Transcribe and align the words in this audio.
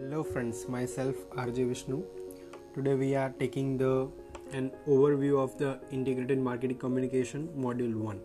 Hello 0.00 0.22
friends, 0.22 0.58
myself 0.68 1.16
RJ 1.30 1.68
Vishnu. 1.68 2.04
Today 2.72 2.94
we 2.94 3.16
are 3.16 3.30
taking 3.40 3.76
the 3.76 4.08
an 4.52 4.70
overview 4.86 5.42
of 5.42 5.58
the 5.58 5.80
integrated 5.90 6.38
marketing 6.38 6.78
communication 6.78 7.48
module 7.64 7.96
1. 7.96 8.20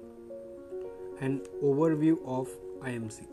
An 1.21 1.41
overview 1.63 2.17
of 2.27 2.47
IMC. 2.81 3.25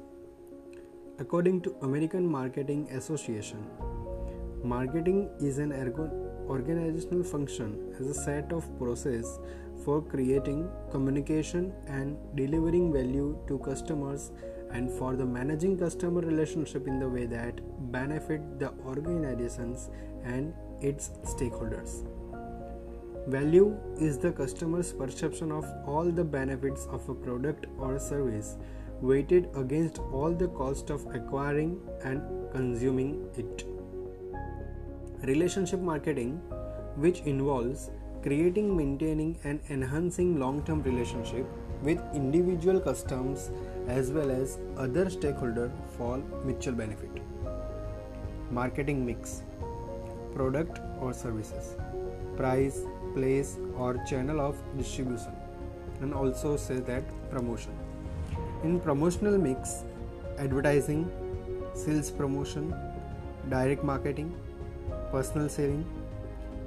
According 1.18 1.60
to 1.66 1.74
American 1.82 2.26
Marketing 2.26 2.88
Association, 2.92 3.66
marketing 4.64 5.28
is 5.38 5.58
an 5.58 5.72
organizational 6.48 7.22
function 7.22 7.94
as 8.00 8.06
a 8.06 8.14
set 8.14 8.54
of 8.54 8.64
process 8.78 9.38
for 9.84 10.00
creating 10.00 10.66
communication 10.90 11.74
and 11.88 12.16
delivering 12.36 12.90
value 12.90 13.36
to 13.48 13.58
customers 13.58 14.30
and 14.72 14.90
for 14.90 15.16
the 15.16 15.24
managing 15.24 15.78
customer 15.78 16.20
relationship 16.20 16.86
in 16.86 16.98
the 16.98 17.08
way 17.08 17.26
that 17.26 17.60
benefit 17.92 18.58
the 18.58 18.72
organizations 18.86 19.90
and 20.24 20.54
its 20.80 21.10
stakeholders. 21.24 22.06
Value 23.26 23.76
is 23.98 24.18
the 24.18 24.32
customer's 24.32 24.92
perception 24.92 25.52
of 25.52 25.66
all 25.86 26.04
the 26.04 26.24
benefits 26.24 26.86
of 26.90 27.08
a 27.08 27.14
product 27.14 27.66
or 27.78 27.94
a 27.96 28.00
service 28.00 28.56
weighted 29.00 29.48
against 29.54 29.98
all 30.12 30.32
the 30.32 30.48
cost 30.48 30.90
of 30.90 31.06
acquiring 31.14 31.80
and 32.02 32.22
consuming 32.50 33.28
it. 33.36 33.64
Relationship 35.22 35.80
marketing 35.80 36.40
which 36.96 37.20
involves 37.20 37.90
creating 38.22 38.76
maintaining 38.76 39.38
and 39.44 39.60
enhancing 39.70 40.38
long-term 40.38 40.82
relationship 40.82 41.46
with 41.82 41.98
individual 42.14 42.80
customers 42.80 43.50
as 43.88 44.10
well 44.10 44.30
as 44.30 44.58
other 44.76 45.06
stakeholders 45.06 45.70
for 45.96 46.18
mutual 46.44 46.74
benefit. 46.74 47.10
Marketing 48.50 49.06
mix 49.06 49.42
product 50.34 50.80
or 51.00 51.12
services, 51.12 51.76
price, 52.36 52.82
place, 53.14 53.56
or 53.76 54.02
channel 54.08 54.40
of 54.40 54.56
distribution, 54.76 55.32
and 56.00 56.14
also 56.14 56.56
say 56.56 56.78
that 56.80 57.02
promotion. 57.30 57.72
In 58.62 58.78
promotional 58.80 59.38
mix, 59.38 59.84
advertising, 60.38 61.10
sales 61.74 62.10
promotion, 62.10 62.74
direct 63.48 63.82
marketing, 63.82 64.34
personal 65.10 65.48
selling, 65.48 65.84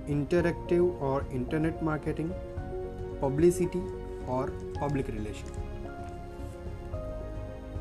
interactive 0.07 1.01
or 1.01 1.25
internet 1.31 1.81
marketing, 1.81 2.33
publicity, 3.19 3.81
or 4.27 4.51
public 4.73 5.07
relation. 5.07 5.47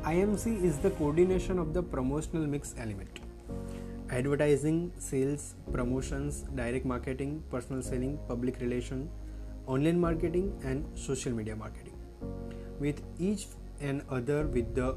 IMC 0.04 0.64
is 0.64 0.78
the 0.78 0.90
coordination 0.90 1.58
of 1.58 1.72
the 1.72 1.82
promotional 1.82 2.46
mix 2.46 2.74
element. 2.76 3.20
Advertising, 4.10 4.92
sales, 4.98 5.54
promotions, 5.72 6.44
direct 6.54 6.84
marketing, 6.84 7.42
personal 7.50 7.82
selling, 7.82 8.18
public 8.28 8.60
relation, 8.60 9.08
online 9.66 10.00
marketing, 10.00 10.52
and 10.64 10.84
social 10.98 11.32
media 11.32 11.54
marketing. 11.54 11.96
With 12.80 13.00
each 13.20 13.46
and 13.80 14.02
other 14.10 14.46
with 14.46 14.74
the 14.74 14.96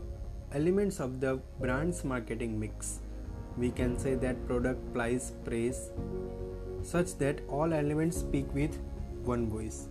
elements 0.54 1.00
of 1.00 1.20
the 1.22 1.40
brand's 1.60 2.04
marketing 2.04 2.60
mix, 2.60 3.00
we 3.58 3.70
can 3.72 3.98
say 3.98 4.16
that 4.16 4.48
product, 4.48 4.94
price, 4.94 5.32
praise, 5.46 5.92
such 6.82 7.16
that 7.20 7.42
all 7.48 7.74
elements 7.74 8.18
speak 8.18 8.52
with 8.54 8.78
one 9.24 9.50
voice. 9.50 9.88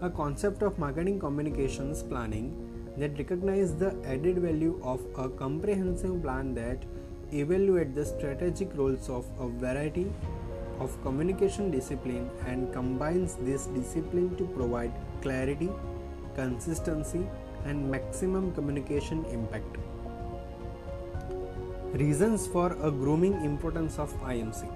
A 0.00 0.10
concept 0.10 0.62
of 0.62 0.78
marketing 0.78 1.20
communications 1.20 2.02
planning 2.02 2.52
that 2.98 3.16
recognize 3.16 3.74
the 3.74 3.96
added 4.04 4.38
value 4.38 4.80
of 4.82 5.00
a 5.16 5.28
comprehensive 5.28 6.20
plan 6.20 6.52
that 6.54 6.82
evaluate 7.32 7.94
the 7.94 8.04
strategic 8.04 8.76
roles 8.76 9.08
of 9.08 9.24
a 9.38 9.46
variety 9.48 10.12
of 10.80 11.00
communication 11.02 11.70
discipline 11.70 12.28
and 12.46 12.72
combines 12.72 13.36
this 13.36 13.66
discipline 13.66 14.36
to 14.36 14.44
provide 14.44 14.92
clarity, 15.22 15.70
consistency 16.34 17.26
and 17.64 17.90
maximum 17.90 18.52
communication 18.52 19.24
impact. 19.26 19.78
Reasons 21.92 22.46
for 22.48 22.72
a 22.82 22.90
grooming 22.90 23.44
importance 23.44 23.98
of 24.00 24.12
IMC. 24.22 24.68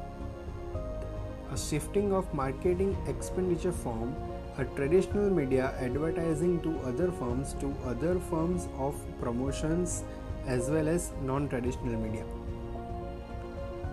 A 1.52 1.58
shifting 1.58 2.12
of 2.12 2.32
marketing 2.32 2.96
expenditure 3.08 3.72
from 3.72 4.14
a 4.58 4.64
traditional 4.76 5.30
media 5.30 5.72
advertising 5.80 6.60
to 6.62 6.70
other 6.91 7.12
firms 7.12 7.54
to 7.60 7.72
other 7.91 8.19
firms 8.28 8.66
of 8.76 8.96
promotions 9.20 10.02
as 10.46 10.69
well 10.69 10.88
as 10.88 11.12
non-traditional 11.22 11.96
media. 11.96 12.24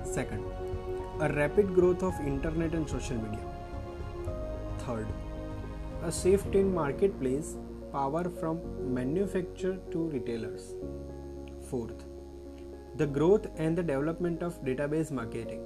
Second, 0.04 0.44
a 1.20 1.32
rapid 1.34 1.76
growth 1.76 2.02
of 2.02 2.20
internet 2.26 2.74
and 2.74 2.90
social 2.90 3.18
media. 3.18 3.46
Third, 4.80 5.08
a 6.04 6.12
shift 6.12 6.56
in 6.56 6.74
marketplace 6.74 7.58
power 7.92 8.24
from 8.40 8.60
manufacturer 8.94 9.78
to 9.92 10.00
retailers. 10.16 10.74
Fourth, 11.70 12.06
the 12.96 13.06
growth 13.06 13.48
and 13.58 13.78
the 13.78 13.84
development 13.84 14.42
of 14.42 14.64
database 14.64 15.12
marketing. 15.12 15.62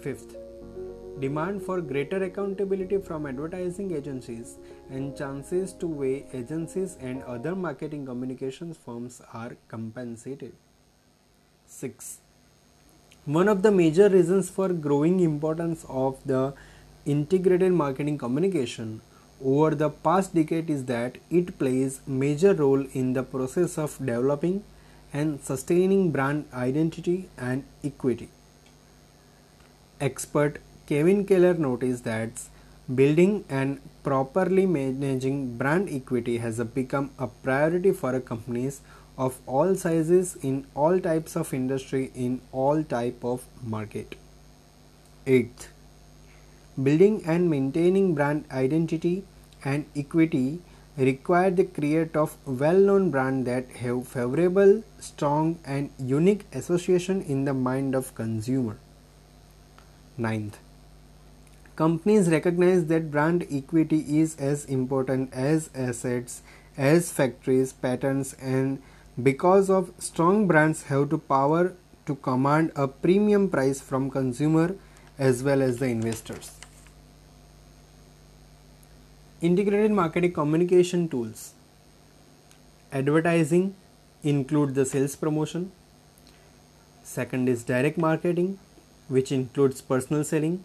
Fifth, 0.00 0.36
demand 1.20 1.62
for 1.62 1.80
greater 1.80 2.22
accountability 2.24 2.98
from 2.98 3.26
advertising 3.26 3.92
agencies 3.94 4.56
and 4.90 5.16
chances 5.16 5.72
to 5.74 5.86
weigh 5.86 6.26
agencies 6.32 6.96
and 7.00 7.22
other 7.24 7.54
marketing 7.54 8.06
communications 8.06 8.76
firms 8.84 9.20
are 9.32 9.56
compensated. 9.68 10.52
6 11.66 12.18
one 13.26 13.48
of 13.48 13.62
the 13.62 13.70
major 13.70 14.08
reasons 14.08 14.48
for 14.48 14.70
growing 14.70 15.20
importance 15.20 15.84
of 15.88 16.16
the 16.24 16.54
integrated 17.04 17.70
marketing 17.70 18.16
communication 18.16 19.02
over 19.44 19.74
the 19.74 19.90
past 19.90 20.34
decade 20.34 20.70
is 20.70 20.86
that 20.86 21.18
it 21.30 21.58
plays 21.58 22.00
major 22.06 22.54
role 22.54 22.86
in 22.94 23.12
the 23.12 23.22
process 23.22 23.76
of 23.76 23.98
developing 23.98 24.64
and 25.12 25.38
sustaining 25.42 26.10
brand 26.10 26.46
identity 26.54 27.28
and 27.36 27.64
equity. 27.84 28.30
Expert 30.00 30.60
Kevin 30.90 31.24
Keller 31.24 31.54
noticed 31.54 32.02
that 32.02 32.30
building 32.92 33.44
and 33.48 33.80
properly 34.02 34.66
managing 34.66 35.56
brand 35.56 35.88
equity 35.88 36.38
has 36.38 36.58
become 36.78 37.10
a 37.16 37.28
priority 37.28 37.92
for 37.92 38.18
companies 38.18 38.80
of 39.16 39.36
all 39.46 39.76
sizes 39.76 40.34
in 40.42 40.66
all 40.74 40.98
types 40.98 41.36
of 41.36 41.54
industry 41.54 42.10
in 42.12 42.40
all 42.50 42.82
type 42.82 43.24
of 43.24 43.44
market. 43.62 44.16
8th 45.26 45.68
building 46.82 47.22
and 47.24 47.48
maintaining 47.48 48.12
brand 48.16 48.44
identity 48.50 49.22
and 49.64 49.84
equity 49.94 50.60
require 50.96 51.52
the 51.52 51.66
create 51.78 52.16
of 52.16 52.36
well-known 52.46 53.12
brand 53.12 53.46
that 53.46 53.70
have 53.82 54.08
favorable 54.08 54.82
strong 54.98 55.56
and 55.64 55.90
unique 56.16 56.44
association 56.52 57.22
in 57.22 57.44
the 57.44 57.54
mind 57.54 57.94
of 57.94 58.12
consumer 58.16 58.76
ninth 60.18 60.58
companies 61.80 62.28
recognize 62.28 62.86
that 62.88 63.10
brand 63.10 63.46
equity 63.58 63.98
is 64.22 64.36
as 64.36 64.64
important 64.76 65.32
as 65.32 65.70
assets 65.74 66.42
as 66.76 67.10
factories 67.18 67.72
patents 67.84 68.32
and 68.54 68.82
because 69.28 69.70
of 69.76 69.88
strong 70.08 70.46
brands 70.50 70.82
have 70.90 71.08
to 71.12 71.18
power 71.32 71.62
to 72.04 72.16
command 72.26 72.70
a 72.76 72.86
premium 73.06 73.48
price 73.48 73.80
from 73.80 74.10
consumer 74.10 74.66
as 75.18 75.42
well 75.42 75.62
as 75.62 75.78
the 75.78 75.86
investors. 75.86 76.52
Integrated 79.40 79.90
marketing 79.90 80.34
communication 80.34 81.08
tools. 81.08 81.54
Advertising 82.92 83.74
include 84.22 84.74
the 84.74 84.84
sales 84.84 85.16
promotion. 85.16 85.70
Second 87.02 87.48
is 87.48 87.64
direct 87.64 87.96
marketing 87.96 88.58
which 89.08 89.32
includes 89.32 89.80
personal 89.80 90.24
selling 90.24 90.62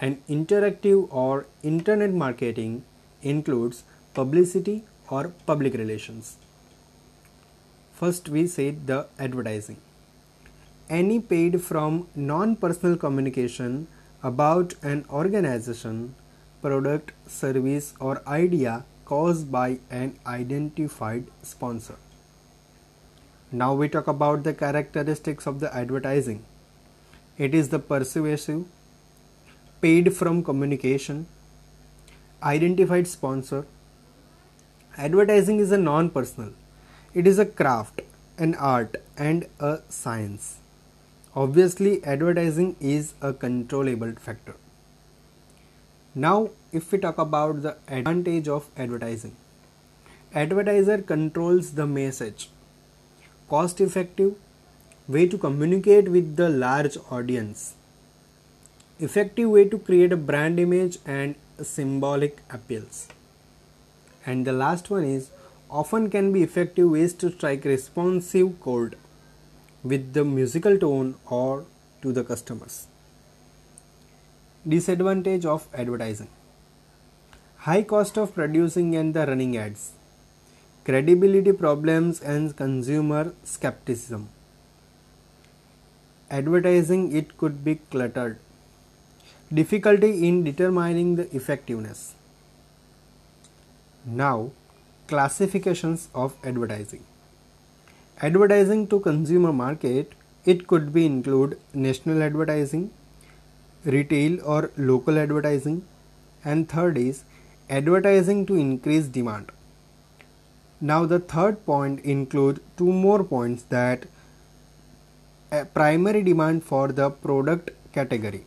and 0.00 0.26
interactive 0.28 1.06
or 1.10 1.46
internet 1.62 2.12
marketing 2.12 2.84
includes 3.22 3.82
publicity 4.14 4.84
or 5.08 5.32
public 5.46 5.74
relations 5.74 6.36
First, 8.00 8.30
we 8.30 8.46
said 8.46 8.86
the 8.86 9.08
advertising. 9.18 9.76
Any 10.88 11.20
paid 11.20 11.60
from 11.62 12.06
non 12.16 12.56
personal 12.56 12.96
communication 12.96 13.88
about 14.22 14.72
an 14.82 15.04
organization, 15.10 16.14
product, 16.62 17.12
service, 17.26 17.92
or 18.00 18.22
idea 18.26 18.84
caused 19.04 19.52
by 19.52 19.80
an 19.90 20.18
identified 20.26 21.26
sponsor. 21.42 21.96
Now 23.52 23.74
we 23.74 23.90
talk 23.90 24.08
about 24.08 24.44
the 24.44 24.54
characteristics 24.54 25.46
of 25.46 25.60
the 25.60 25.74
advertising. 25.76 26.42
It 27.36 27.54
is 27.54 27.68
the 27.68 27.78
persuasive, 27.78 28.64
paid 29.80 30.14
from 30.16 30.42
communication, 30.44 31.26
identified 32.42 33.06
sponsor. 33.06 33.66
Advertising 34.96 35.58
is 35.60 35.72
a 35.72 35.78
non 35.78 36.10
personal 36.10 36.52
it 37.12 37.26
is 37.26 37.40
a 37.40 37.46
craft, 37.46 38.02
an 38.38 38.54
art, 38.54 38.96
and 39.16 39.46
a 39.58 39.80
science. 39.88 40.58
Obviously, 41.34 42.04
advertising 42.04 42.76
is 42.78 43.14
a 43.20 43.32
controllable 43.32 44.12
factor. 44.12 44.54
Now, 46.14 46.50
if 46.72 46.92
we 46.92 46.98
talk 46.98 47.18
about 47.18 47.62
the 47.62 47.76
advantage 47.88 48.46
of 48.46 48.68
advertising, 48.76 49.34
advertiser 50.32 50.98
controls 50.98 51.72
the 51.72 51.86
message, 51.86 52.50
cost 53.48 53.80
effective 53.80 54.36
way 55.08 55.26
to 55.26 55.36
communicate 55.36 56.08
with 56.08 56.36
the 56.36 56.48
large 56.48 56.96
audience, 57.10 57.74
effective 59.00 59.50
way 59.50 59.68
to 59.68 59.78
create 59.78 60.12
a 60.12 60.16
brand 60.16 60.60
image 60.60 60.98
and 61.06 61.34
symbolic 61.62 62.42
appeals. 62.50 63.08
And 64.26 64.46
the 64.46 64.52
last 64.52 64.90
one 64.90 65.04
is 65.04 65.30
often 65.70 66.10
can 66.10 66.32
be 66.32 66.42
effective 66.42 66.90
ways 66.90 67.14
to 67.14 67.30
strike 67.30 67.64
responsive 67.64 68.60
chord 68.60 68.96
with 69.82 70.12
the 70.12 70.24
musical 70.24 70.78
tone 70.78 71.14
or 71.26 71.64
to 72.02 72.12
the 72.12 72.24
customers. 72.24 72.86
Disadvantage 74.68 75.46
of 75.46 75.66
advertising 75.72 76.28
High 77.64 77.82
cost 77.82 78.18
of 78.18 78.34
producing 78.34 78.96
and 78.96 79.14
the 79.14 79.26
running 79.26 79.56
ads, 79.56 79.92
credibility 80.84 81.52
problems 81.52 82.20
and 82.20 82.56
consumer 82.56 83.34
skepticism. 83.44 84.28
Advertising 86.30 87.12
it 87.12 87.36
could 87.36 87.62
be 87.62 87.74
cluttered, 87.90 88.38
difficulty 89.52 90.28
in 90.28 90.44
determining 90.44 91.16
the 91.16 91.34
effectiveness. 91.34 92.14
Now, 94.04 94.52
classifications 95.08 96.08
of 96.14 96.34
advertising. 96.44 97.04
Advertising 98.22 98.86
to 98.88 99.00
consumer 99.00 99.52
market 99.52 100.12
it 100.44 100.66
could 100.66 100.92
be 100.92 101.04
include 101.04 101.58
national 101.74 102.22
advertising 102.22 102.90
retail 103.84 104.38
or 104.44 104.70
local 104.76 105.18
advertising 105.18 105.82
and 106.44 106.68
third 106.68 106.96
is 106.96 107.24
advertising 107.68 108.46
to 108.46 108.54
increase 108.54 109.06
demand. 109.06 109.50
Now 110.80 111.04
the 111.06 111.18
third 111.18 111.64
point 111.66 112.00
include 112.00 112.60
two 112.76 112.92
more 112.92 113.22
points 113.24 113.64
that 113.64 114.06
uh, 115.52 115.64
primary 115.74 116.22
demand 116.22 116.64
for 116.64 116.88
the 116.88 117.10
product 117.10 117.70
category 117.92 118.44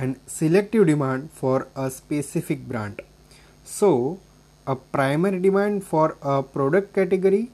and 0.00 0.18
selective 0.38 0.86
demand 0.90 1.30
for 1.40 1.56
a 1.84 1.90
specific 2.00 2.66
brand 2.72 3.00
so 3.76 3.92
a 4.66 4.76
primary 4.98 5.40
demand 5.46 5.84
for 5.92 6.16
a 6.22 6.42
product 6.42 6.92
category 6.98 7.50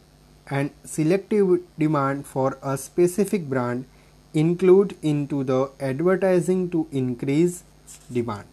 and 0.49 0.71
selective 0.85 1.61
demand 1.79 2.27
for 2.27 2.59
a 2.63 2.77
specific 2.79 3.49
brand 3.49 3.85
include 4.33 4.97
into 5.03 5.43
the 5.45 5.71
advertising 5.81 6.69
to 6.71 6.87
increase 6.93 7.65
demand. 8.13 8.45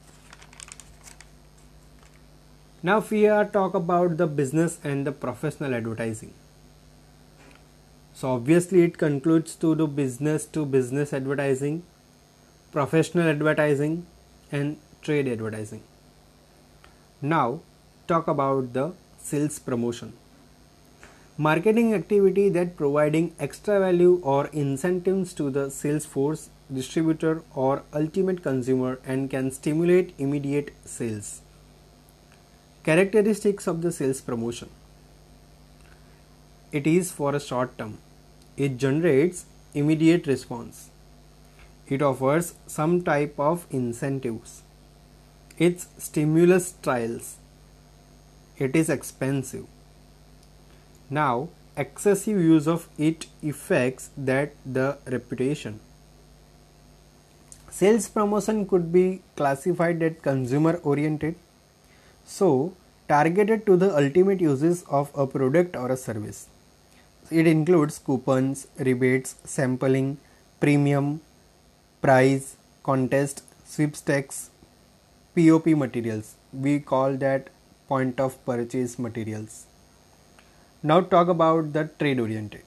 Now 2.81 3.03
we 3.09 3.27
are 3.27 3.45
talk 3.45 3.73
about 3.73 4.17
the 4.17 4.27
business 4.27 4.79
and 4.83 5.07
the 5.07 5.11
professional 5.11 5.73
advertising. 5.73 6.33
So 8.13 8.31
obviously 8.31 8.83
it 8.83 8.97
concludes 8.97 9.55
to 9.55 9.75
the 9.75 9.87
business 9.87 10.45
to 10.57 10.65
business 10.65 11.13
advertising, 11.13 11.83
professional 12.73 13.27
advertising 13.29 14.03
and 14.51 14.77
trade 15.03 15.27
advertising. 15.27 15.81
Now 17.21 17.59
talk 18.07 18.27
about 18.27 18.73
the 18.73 18.93
sales 19.19 19.59
promotion. 19.59 20.13
Marketing 21.37 21.93
activity 21.93 22.49
that 22.49 22.75
providing 22.75 23.35
extra 23.39 23.79
value 23.79 24.19
or 24.23 24.47
incentives 24.47 25.33
to 25.33 25.51
the 25.51 25.69
sales 25.69 26.07
force 26.07 26.49
distributor 26.73 27.43
or 27.53 27.83
ultimate 27.93 28.41
consumer 28.41 28.99
and 29.05 29.29
can 29.29 29.51
stimulate 29.51 30.15
immediate 30.17 30.73
sales. 30.83 31.41
Characteristics 32.83 33.67
of 33.67 33.83
the 33.83 33.91
sales 33.91 34.19
promotion. 34.19 34.69
It 36.71 36.87
is 36.87 37.11
for 37.11 37.35
a 37.35 37.39
short 37.39 37.77
term. 37.77 37.99
It 38.57 38.77
generates 38.77 39.45
immediate 39.75 40.25
response 40.25 40.89
it 41.87 42.01
offers 42.01 42.53
some 42.67 43.01
type 43.01 43.39
of 43.39 43.67
incentives 43.69 44.63
it's 45.57 45.87
stimulus 45.97 46.73
trials 46.81 47.37
it 48.57 48.75
is 48.75 48.89
expensive 48.89 49.65
now, 51.09 51.49
excessive 51.77 52.39
use 52.41 52.67
of 52.67 52.87
it 52.97 53.27
affects 53.43 54.09
that 54.17 54.53
the 54.65 54.97
reputation. 55.05 55.79
Sales 57.69 58.07
promotion 58.09 58.67
could 58.67 58.91
be 58.91 59.21
classified 59.35 60.01
as 60.01 60.13
consumer 60.21 60.79
oriented, 60.83 61.35
so 62.25 62.73
targeted 63.07 63.65
to 63.67 63.75
the 63.75 63.95
ultimate 63.95 64.41
uses 64.41 64.83
of 64.89 65.11
a 65.15 65.27
product 65.27 65.75
or 65.75 65.91
a 65.91 65.97
service. 65.97 66.47
It 67.29 67.47
includes 67.47 67.99
coupons, 67.99 68.67
rebates, 68.77 69.35
sampling, 69.43 70.17
premium, 70.59 71.21
price, 72.03 72.57
contest, 72.83 73.43
sweepstakes, 73.65 74.49
POP 75.35 75.67
materials. 75.67 76.35
We 76.51 76.81
call 76.81 77.15
that 77.17 77.49
point 77.87 78.19
of 78.19 78.33
purchase 78.45 78.99
materials. 78.99 79.67
Now 80.83 80.99
talk 80.99 81.29
about 81.29 81.71
the 81.71 81.89
trade 81.99 82.19
oriented. 82.19 82.63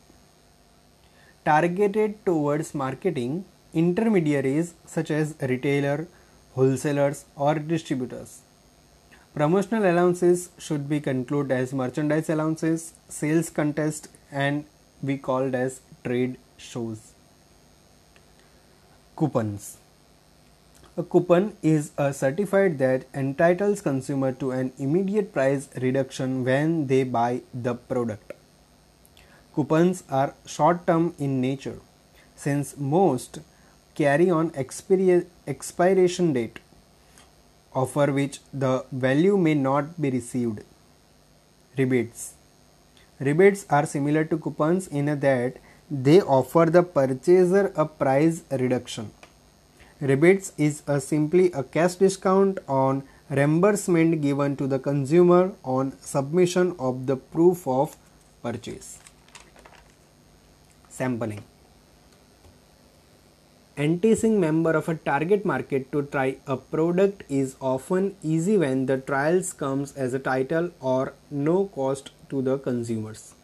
Targeted 1.44 2.24
towards 2.24 2.74
marketing 2.74 3.44
intermediaries 3.74 4.72
such 4.86 5.10
as 5.10 5.34
retailer, 5.42 6.08
wholesalers 6.54 7.26
or 7.36 7.56
distributors. 7.56 8.40
Promotional 9.34 9.84
allowances 9.84 10.48
should 10.56 10.88
be 10.88 10.98
concluded 10.98 11.52
as 11.52 11.74
merchandise 11.74 12.30
allowances, 12.30 12.94
sales 13.10 13.50
contest 13.50 14.08
and 14.32 14.64
we 15.02 15.18
called 15.18 15.54
as 15.54 15.82
trade 16.04 16.38
shows. 16.56 17.12
Coupons 19.16 19.78
a 20.98 21.02
coupon 21.02 21.54
is 21.62 21.90
a 21.98 22.12
certificate 22.12 22.78
that 22.78 23.04
entitles 23.14 23.82
consumer 23.82 24.32
to 24.32 24.50
an 24.50 24.72
immediate 24.78 25.30
price 25.32 25.68
reduction 25.82 26.42
when 26.42 26.86
they 26.86 27.02
buy 27.04 27.42
the 27.52 27.74
product. 27.74 28.32
Coupons 29.54 30.04
are 30.10 30.32
short 30.46 30.86
term 30.86 31.14
in 31.18 31.40
nature 31.40 31.78
since 32.34 32.76
most 32.78 33.40
carry 33.94 34.30
on 34.30 34.52
expiration 34.56 36.32
date 36.32 36.60
offer 37.74 38.10
which 38.10 38.40
the 38.54 38.84
value 38.90 39.36
may 39.36 39.54
not 39.54 40.00
be 40.00 40.10
received. 40.10 40.60
Rebates 41.76 42.32
Rebates 43.20 43.66
are 43.68 43.84
similar 43.84 44.24
to 44.24 44.38
coupons 44.38 44.88
in 44.88 45.06
that 45.20 45.56
they 45.90 46.20
offer 46.20 46.66
the 46.66 46.82
purchaser 46.82 47.72
a 47.76 47.86
price 47.86 48.42
reduction 48.50 49.10
Rebates 50.00 50.52
is 50.58 50.82
a 50.86 51.00
simply 51.00 51.50
a 51.52 51.62
cash 51.62 51.94
discount 51.94 52.58
on 52.68 53.02
reimbursement 53.30 54.20
given 54.20 54.54
to 54.56 54.66
the 54.66 54.78
consumer 54.78 55.52
on 55.64 55.94
submission 56.00 56.76
of 56.78 57.06
the 57.06 57.16
proof 57.16 57.66
of 57.66 57.96
purchase. 58.42 58.98
Sampling 60.90 61.42
Enticing 63.78 64.38
member 64.38 64.72
of 64.72 64.88
a 64.90 64.96
target 64.96 65.46
market 65.46 65.90
to 65.92 66.02
try 66.02 66.36
a 66.46 66.58
product 66.58 67.24
is 67.30 67.56
often 67.60 68.16
easy 68.22 68.58
when 68.58 68.84
the 68.84 68.98
trials 68.98 69.54
comes 69.54 69.94
as 69.94 70.12
a 70.12 70.18
title 70.18 70.70
or 70.80 71.14
no 71.30 71.66
cost 71.68 72.10
to 72.28 72.42
the 72.42 72.58
consumers. 72.58 73.35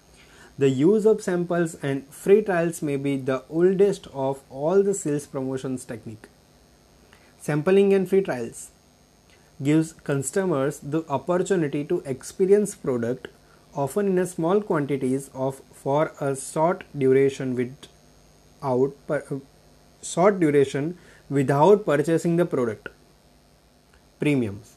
The 0.63 0.71
use 0.71 1.07
of 1.07 1.21
samples 1.23 1.75
and 1.83 2.07
free 2.17 2.41
trials 2.41 2.83
may 2.83 2.97
be 2.97 3.17
the 3.17 3.43
oldest 3.51 4.07
of 4.27 4.43
all 4.49 4.85
the 4.85 4.95
sales 4.95 5.27
promotions 5.27 5.85
technique. 5.85 6.29
Sampling 7.41 7.93
and 7.93 8.09
free 8.09 8.21
trials 8.23 8.71
gives 9.61 9.93
customers 10.11 10.79
the 10.79 11.03
opportunity 11.09 11.83
to 11.87 11.99
experience 12.07 12.77
product 12.77 13.27
often 13.75 14.07
in 14.07 14.19
a 14.19 14.27
small 14.35 14.61
quantities 14.61 15.31
of 15.35 15.61
for 15.73 16.13
a 16.21 16.37
short 16.37 16.85
duration 16.97 17.57
without 17.57 18.95
uh, 19.11 19.21
short 20.13 20.39
duration 20.39 20.97
without 21.41 21.85
purchasing 21.91 22.37
the 22.37 22.47
product 22.55 22.89
premiums 24.21 24.75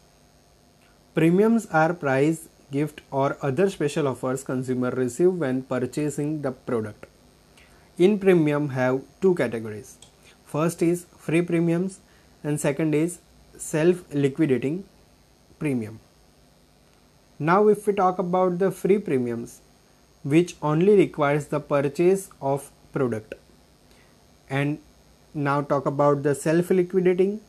premiums 1.13 1.67
are 1.83 1.93
price 2.05 2.47
gift 2.71 3.01
or 3.11 3.37
other 3.41 3.69
special 3.69 4.07
offers 4.07 4.43
consumer 4.43 4.89
receive 4.89 5.33
when 5.33 5.61
purchasing 5.63 6.41
the 6.41 6.51
product. 6.51 7.05
In 7.97 8.19
premium 8.19 8.69
have 8.69 9.01
two 9.21 9.35
categories. 9.35 9.97
First 10.45 10.81
is 10.81 11.05
free 11.17 11.41
premiums 11.41 11.99
and 12.43 12.59
second 12.59 12.93
is 12.93 13.19
self 13.57 14.03
liquidating 14.13 14.83
premium. 15.59 15.99
Now 17.39 17.67
if 17.67 17.87
we 17.87 17.93
talk 17.93 18.19
about 18.19 18.59
the 18.59 18.71
free 18.71 18.97
premiums 18.99 19.61
which 20.23 20.55
only 20.61 20.95
requires 20.95 21.47
the 21.47 21.59
purchase 21.59 22.29
of 22.41 22.71
product. 22.91 23.35
And 24.49 24.79
now 25.33 25.61
talk 25.61 25.85
about 25.85 26.23
the 26.23 26.33
self 26.33 26.69
liquidating 26.69 27.41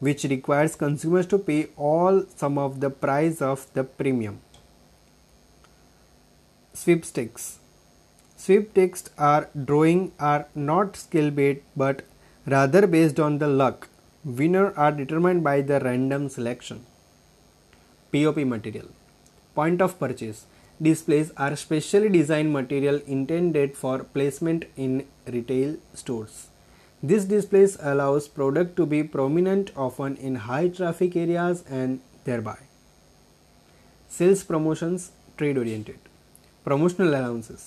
which 0.00 0.24
requires 0.24 0.76
consumers 0.76 1.26
to 1.26 1.38
pay 1.38 1.68
all 1.76 2.24
some 2.36 2.58
of 2.58 2.80
the 2.80 2.90
price 2.90 3.40
of 3.40 3.66
the 3.74 3.84
premium. 3.84 4.40
Sweepstakes 6.72 7.58
Sweepstakes 8.36 9.10
are 9.16 9.48
drawing 9.64 10.12
are 10.18 10.46
not 10.54 10.96
skill 10.96 11.30
based 11.30 11.62
but 11.76 12.02
rather 12.46 12.86
based 12.86 13.20
on 13.20 13.38
the 13.38 13.48
luck. 13.48 13.88
Winner 14.24 14.72
are 14.76 14.92
determined 14.92 15.44
by 15.44 15.60
the 15.60 15.80
random 15.80 16.28
selection. 16.28 16.84
POP 18.12 18.38
material 18.38 18.88
Point 19.54 19.80
of 19.80 19.98
purchase 19.98 20.46
Displays 20.82 21.30
are 21.36 21.54
specially 21.54 22.08
designed 22.08 22.52
material 22.52 23.00
intended 23.06 23.76
for 23.76 24.00
placement 24.02 24.64
in 24.76 25.06
retail 25.26 25.76
stores. 25.94 26.48
This 27.08 27.26
display 27.26 27.68
allows 27.80 28.28
product 28.28 28.76
to 28.76 28.86
be 28.86 29.02
prominent 29.02 29.70
often 29.76 30.16
in 30.16 30.36
high 30.36 30.68
traffic 30.68 31.16
areas 31.22 31.62
and 31.68 32.00
thereby 32.28 32.56
sales 34.08 34.44
promotions 34.52 35.10
trade 35.40 35.58
oriented 35.62 35.98
promotional 36.68 37.10
allowances 37.10 37.66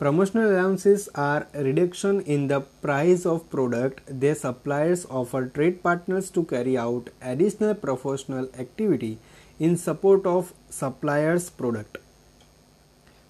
promotional 0.00 0.50
allowances 0.50 1.06
are 1.26 1.46
reduction 1.68 2.20
in 2.22 2.48
the 2.54 2.60
price 2.88 3.24
of 3.34 3.48
product 3.54 4.02
their 4.26 4.34
suppliers 4.42 5.06
offer 5.22 5.46
trade 5.60 5.80
partners 5.88 6.34
to 6.40 6.46
carry 6.56 6.76
out 6.88 7.14
additional 7.34 7.74
promotional 7.86 8.52
activity 8.66 9.16
in 9.60 9.76
support 9.76 10.26
of 10.26 10.52
supplier's 10.68 11.50
product. 11.50 11.98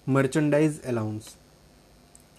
Merchandise 0.07 0.81
allowance. 0.83 1.35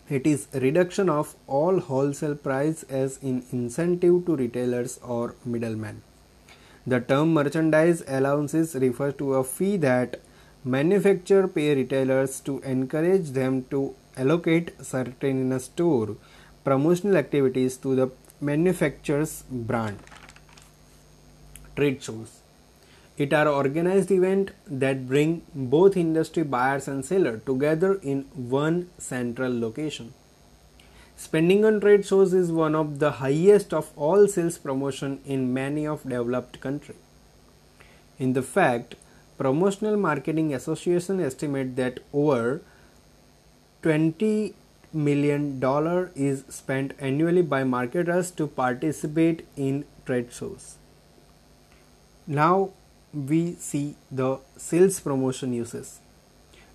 It 0.09 0.25
is 0.25 0.47
reduction 0.55 1.09
of 1.09 1.35
all 1.49 1.81
wholesale 1.81 2.37
price 2.37 2.85
as 2.85 3.19
an 3.23 3.45
incentive 3.51 4.25
to 4.27 4.37
retailers 4.37 5.01
or 5.03 5.35
middlemen. 5.45 6.03
The 6.87 7.01
term 7.01 7.35
merchandise 7.35 8.05
allowances 8.07 8.77
refers 8.77 9.15
to 9.15 9.35
a 9.35 9.43
fee 9.43 9.77
that 9.79 10.21
manufacturer 10.65 11.49
pay 11.49 11.75
retailers 11.75 12.39
to 12.43 12.61
encourage 12.61 13.31
them 13.31 13.65
to 13.71 13.97
allocate 14.17 14.73
certain 14.81 15.41
in 15.41 15.53
a 15.53 15.59
store 15.59 16.17
promotional 16.63 17.17
activities 17.17 17.77
to 17.79 17.97
the 17.97 18.11
manufacturer's 18.41 19.43
brand. 19.51 19.99
Trade 21.75 22.01
shows 22.01 22.36
it 23.17 23.33
are 23.33 23.49
organized 23.49 24.11
events 24.11 24.53
that 24.67 25.07
bring 25.09 25.43
both 25.55 25.97
industry 25.97 26.43
buyers 26.43 26.87
and 26.87 27.05
sellers 27.05 27.41
together 27.47 27.95
in 28.03 28.23
one 28.35 28.91
central 28.99 29.59
location. 29.59 30.13
Spending 31.17 31.65
on 31.65 31.81
trade 31.81 32.05
shows 32.05 32.35
is 32.35 32.53
one 32.53 32.75
of 32.75 32.99
the 32.99 33.13
highest 33.13 33.73
of 33.73 33.91
all 33.97 34.29
sales 34.29 34.59
promotion 34.59 35.19
in 35.25 35.55
many 35.55 35.87
of 35.87 36.03
developed 36.03 36.61
countries. 36.61 36.99
In 38.19 38.35
the 38.35 38.43
fact, 38.43 38.97
Promotional 39.39 39.97
Marketing 39.97 40.55
Association 40.55 41.21
estimate 41.21 41.77
that 41.77 42.01
over 42.13 42.63
20 43.83 44.55
million 44.93 45.61
dollar 45.61 46.11
is 46.15 46.45
spent 46.49 46.95
annually 46.99 47.43
by 47.43 47.65
marketers 47.65 48.31
to 48.31 48.47
participate 48.47 49.47
in 49.57 49.85
trade 50.07 50.33
shows. 50.33 50.77
Now 52.27 52.71
we 53.17 53.55
see 53.55 53.97
the 54.11 54.39
sales 54.59 55.01
promotion 55.01 55.53
uses. 55.55 56.01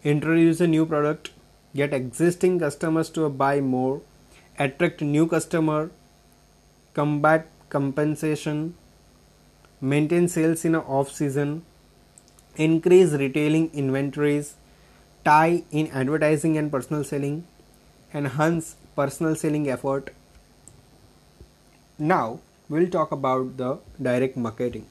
Introduce 0.04 0.60
a 0.60 0.66
new 0.66 0.86
product, 0.88 1.30
get 1.76 1.94
existing 1.94 2.60
customers 2.60 3.12
to 3.12 3.30
buy 3.30 3.62
more, 3.62 4.02
attract 4.58 5.02
new 5.02 5.28
customer, 5.28 5.92
combat 6.96 7.48
compensation, 7.70 8.74
maintain 9.80 10.28
sales 10.28 10.66
in 10.66 10.74
a 10.74 10.80
off 10.80 11.12
season, 11.12 11.64
increase 12.56 13.12
retailing 13.12 13.70
inventories, 13.74 14.56
tie 15.24 15.64
in 15.70 15.88
advertising 15.92 16.58
and 16.58 16.72
personal 16.72 17.04
selling, 17.04 17.46
enhance 18.16 18.76
personal 18.96 19.36
selling 19.36 19.70
effort. 19.70 20.12
Now 22.00 22.40
we'll 22.68 22.90
talk 22.90 23.12
about 23.12 23.58
the 23.58 23.78
direct 24.02 24.36
marketing 24.36 24.88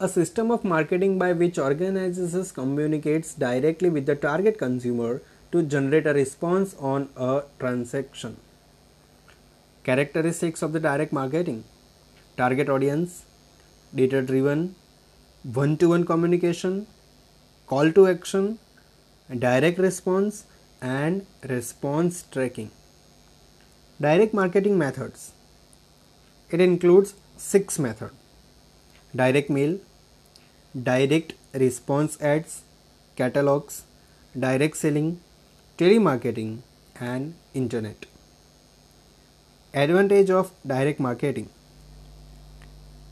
a 0.00 0.08
system 0.08 0.50
of 0.50 0.64
marketing 0.64 1.18
by 1.18 1.32
which 1.32 1.58
organizations 1.58 2.52
communicates 2.52 3.34
directly 3.34 3.90
with 3.90 4.06
the 4.06 4.16
target 4.16 4.56
consumer 4.58 5.20
to 5.52 5.62
generate 5.62 6.06
a 6.06 6.14
response 6.14 6.74
on 6.78 7.10
a 7.16 7.42
transaction. 7.58 8.38
Characteristics 9.84 10.62
of 10.62 10.72
the 10.72 10.80
direct 10.80 11.12
marketing 11.12 11.64
target 12.36 12.70
audience, 12.70 13.26
data 13.94 14.22
driven, 14.22 14.74
one 15.42 15.76
to 15.76 15.90
one 15.90 16.06
communication, 16.06 16.86
call 17.66 17.92
to 17.92 18.06
action, 18.06 18.58
direct 19.38 19.78
response, 19.78 20.44
and 20.80 21.26
response 21.46 22.24
tracking. 22.30 22.70
Direct 24.00 24.32
marketing 24.32 24.78
methods 24.78 25.32
it 26.50 26.60
includes 26.60 27.14
six 27.36 27.78
methods 27.78 28.14
direct 29.14 29.50
mail, 29.50 29.78
direct 30.74 31.32
response 31.52 32.20
ads, 32.22 32.62
catalogs, 33.16 33.82
direct 34.38 34.76
selling, 34.76 35.20
telemarketing, 35.76 36.58
and 37.00 37.34
internet. 37.54 38.06
Advantage 39.74 40.30
of 40.30 40.52
direct 40.64 41.00
marketing 41.00 41.48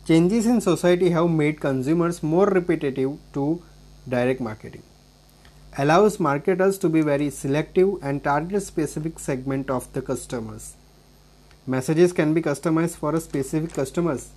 Changes 0.07 0.47
in 0.47 0.61
society 0.61 1.11
have 1.11 1.29
made 1.31 1.61
consumers 1.61 2.23
more 2.23 2.47
repetitive 2.47 3.19
to 3.33 3.63
direct 4.09 4.41
marketing. 4.41 4.83
Allows 5.77 6.21
marketers 6.21 6.79
to 6.79 6.89
be 6.89 7.01
very 7.03 7.29
selective 7.29 8.03
and 8.03 8.23
target 8.23 8.63
specific 8.63 9.19
segment 9.19 9.69
of 9.69 9.93
the 9.93 10.01
customers. 10.01 10.77
Messages 11.67 12.13
can 12.13 12.35
be 12.35 12.41
customized 12.41 12.97
for 12.97 13.15
a 13.15 13.21
specific 13.21 13.73
customers 13.73 14.31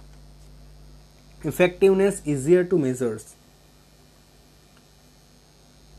effectiveness 1.43 2.21
easier 2.25 2.63
to 2.63 2.77
measure. 2.77 3.19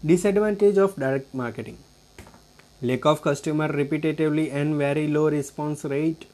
Disadvantage 0.04 0.78
of 0.78 0.94
direct 0.96 1.34
marketing. 1.34 1.78
Lack 2.80 3.04
of 3.06 3.22
customer 3.22 3.68
repetitively 3.68 4.52
and 4.52 4.76
very 4.76 5.08
low 5.08 5.28
response 5.28 5.84
rate. 5.84 6.26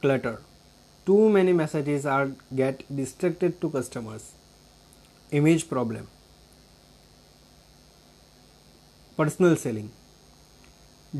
Clutter. 0.00 0.40
Too 1.06 1.28
many 1.28 1.52
messages 1.52 2.06
are 2.06 2.32
get 2.54 2.82
distracted 2.94 3.60
to 3.60 3.70
customers. 3.70 4.32
Image 5.30 5.68
problem. 5.68 6.08
Personal 9.16 9.56
selling. 9.56 9.90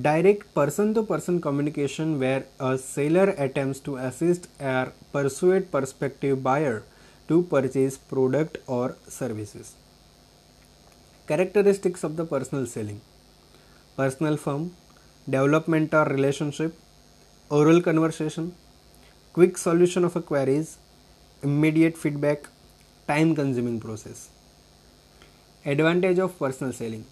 Direct 0.01 0.53
person 0.55 0.95
to 0.95 1.05
person 1.05 1.41
communication 1.41 2.19
where 2.19 2.47
a 2.59 2.77
seller 2.77 3.31
attempts 3.39 3.79
to 3.81 3.97
assist 3.97 4.49
or 4.59 4.93
persuade 5.13 5.71
prospective 5.71 6.43
buyer 6.43 6.83
to 7.29 7.43
purchase 7.43 7.97
product 7.97 8.59
or 8.67 8.97
services. 9.09 9.75
Characteristics 11.27 12.05
of 12.05 12.17
the 12.17 12.25
personal 12.25 12.67
selling 12.67 13.01
personal 13.97 14.37
firm, 14.37 14.75
development 15.31 15.95
or 15.95 16.05
relationship, 16.07 16.75
oral 17.49 17.81
conversation, 17.81 18.55
quick 19.33 19.57
solution 19.57 20.05
of 20.05 20.15
queries, 20.27 20.79
immediate 21.43 21.97
feedback, 21.97 22.49
time 23.07 23.35
consuming 23.35 23.79
process. 23.81 24.31
Advantage 25.65 26.19
of 26.19 26.39
personal 26.39 26.73
selling 26.73 27.05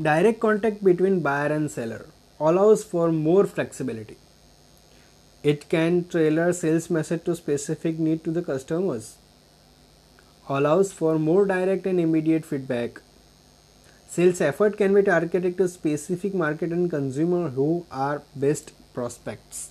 direct 0.00 0.40
contact 0.40 0.82
between 0.82 1.20
buyer 1.20 1.52
and 1.52 1.70
seller 1.70 2.06
allows 2.38 2.82
for 2.82 3.10
more 3.12 3.44
flexibility 3.46 4.16
it 5.42 5.70
can 5.70 6.04
tailor 6.04 6.52
sales 6.52 6.90
message 6.90 7.24
to 7.24 7.34
specific 7.34 7.98
need 7.98 8.22
to 8.24 8.30
the 8.30 8.42
customers. 8.42 9.16
Allows 10.50 10.92
for 10.92 11.18
more 11.18 11.46
direct 11.46 11.86
and 11.86 11.98
immediate 11.98 12.44
feedback. 12.44 13.00
Sales 14.06 14.42
effort 14.42 14.76
can 14.76 14.92
be 14.92 15.02
targeted 15.02 15.56
to 15.56 15.66
specific 15.68 16.34
market 16.34 16.72
and 16.72 16.90
consumer 16.90 17.48
who 17.48 17.86
are 17.90 18.22
best 18.36 18.72
prospects. 18.92 19.70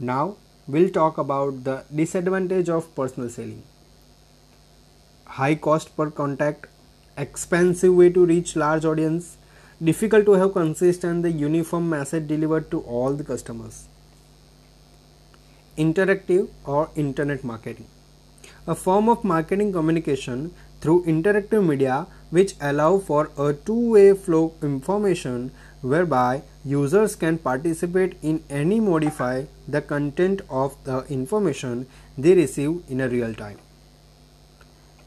Now 0.00 0.36
we'll 0.66 0.90
talk 0.90 1.18
about 1.18 1.62
the 1.62 1.84
disadvantage 1.94 2.68
of 2.68 2.92
personal 2.96 3.28
selling. 3.28 3.62
High 5.26 5.54
cost 5.54 5.96
per 5.96 6.10
contact, 6.10 6.66
expensive 7.16 7.94
way 7.94 8.10
to 8.10 8.26
reach 8.26 8.56
large 8.56 8.84
audience, 8.84 9.36
difficult 9.80 10.24
to 10.24 10.32
have 10.32 10.52
consistent 10.52 11.22
the 11.22 11.30
uniform 11.30 11.88
message 11.88 12.26
delivered 12.26 12.72
to 12.72 12.80
all 12.80 13.12
the 13.12 13.22
customers 13.22 13.86
interactive 15.76 16.48
or 16.64 16.90
internet 16.96 17.44
marketing. 17.44 17.86
A 18.66 18.74
form 18.74 19.08
of 19.08 19.24
marketing 19.24 19.72
communication 19.72 20.52
through 20.80 21.04
interactive 21.04 21.66
media 21.66 22.06
which 22.30 22.54
allow 22.60 22.98
for 22.98 23.30
a 23.38 23.52
two-way 23.52 24.12
flow 24.12 24.54
information 24.62 25.52
whereby 25.80 26.42
users 26.64 27.14
can 27.14 27.38
participate 27.38 28.16
in 28.22 28.42
any 28.50 28.80
modify 28.80 29.44
the 29.68 29.80
content 29.80 30.42
of 30.50 30.76
the 30.84 31.04
information 31.08 31.86
they 32.18 32.34
receive 32.34 32.82
in 32.88 33.00
a 33.00 33.08
real 33.08 33.34
time. 33.34 33.58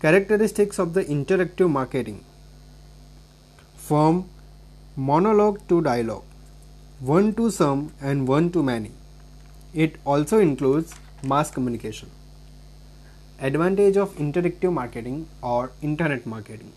Characteristics 0.01 0.79
of 0.79 0.93
the 0.93 1.03
interactive 1.03 1.69
marketing 1.69 2.23
From 3.75 4.29
monologue 4.95 5.59
to 5.67 5.81
dialogue, 5.81 6.23
one 6.99 7.33
to 7.33 7.51
some 7.51 7.93
and 8.01 8.27
one 8.27 8.51
to 8.51 8.63
many. 8.63 8.91
It 9.73 9.97
also 10.03 10.39
includes 10.39 10.95
mass 11.23 11.51
communication. 11.51 12.09
Advantage 13.39 13.97
of 13.97 14.15
interactive 14.15 14.73
marketing 14.73 15.27
or 15.41 15.71
internet 15.81 16.25
marketing. 16.25 16.73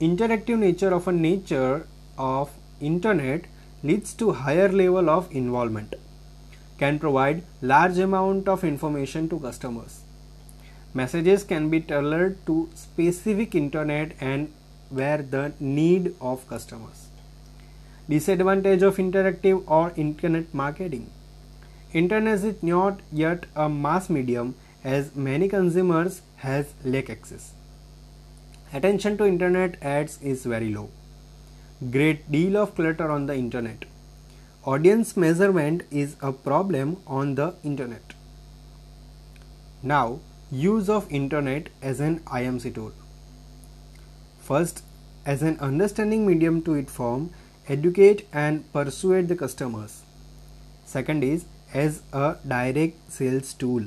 Interactive 0.00 0.58
nature 0.58 0.94
of 0.94 1.06
a 1.06 1.12
nature 1.12 1.86
of 2.18 2.50
internet 2.80 3.44
leads 3.82 4.14
to 4.14 4.32
higher 4.32 4.68
level 4.68 5.10
of 5.10 5.30
involvement 5.30 5.94
can 6.78 6.98
provide 6.98 7.42
large 7.62 7.98
amount 7.98 8.48
of 8.48 8.64
information 8.64 9.28
to 9.28 9.38
customers 9.38 10.00
messages 10.94 11.44
can 11.44 11.68
be 11.70 11.80
tailored 11.80 12.34
to 12.46 12.68
specific 12.74 13.54
internet 13.54 14.12
and 14.20 14.52
where 14.90 15.22
the 15.34 15.52
need 15.60 16.14
of 16.20 16.46
customers 16.48 17.08
disadvantage 18.08 18.82
of 18.82 18.96
interactive 18.96 19.62
or 19.66 19.92
internet 19.96 20.52
marketing 20.62 21.10
internet 21.92 22.44
is 22.44 22.62
not 22.62 23.00
yet 23.12 23.46
a 23.54 23.68
mass 23.68 24.10
medium 24.10 24.54
as 24.84 25.14
many 25.14 25.48
consumers 25.48 26.20
has 26.36 26.74
lack 26.84 27.10
access 27.10 27.52
attention 28.72 29.16
to 29.16 29.24
internet 29.24 29.82
ads 29.82 30.20
is 30.22 30.44
very 30.44 30.72
low 30.74 30.88
great 31.90 32.30
deal 32.32 32.56
of 32.56 32.74
clutter 32.74 33.10
on 33.10 33.26
the 33.26 33.34
internet. 33.34 33.84
Audience 34.64 35.16
measurement 35.16 35.82
is 35.90 36.16
a 36.22 36.32
problem 36.32 36.96
on 37.06 37.34
the 37.34 37.54
internet. 37.62 38.14
Now, 39.82 40.20
use 40.50 40.88
of 40.88 41.10
internet 41.12 41.68
as 41.82 42.00
an 42.00 42.20
IMC 42.20 42.74
tool. 42.74 42.92
First, 44.40 44.82
as 45.26 45.42
an 45.42 45.58
understanding 45.60 46.26
medium 46.26 46.62
to 46.62 46.74
inform, 46.74 47.30
educate 47.68 48.26
and 48.32 48.72
persuade 48.72 49.28
the 49.28 49.36
customers. 49.36 50.02
Second 50.84 51.22
is 51.22 51.44
as 51.74 52.02
a 52.12 52.36
direct 52.46 53.10
sales 53.10 53.52
tool. 53.54 53.84